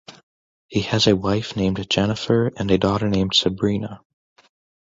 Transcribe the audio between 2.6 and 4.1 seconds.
a daughter named Sabrina.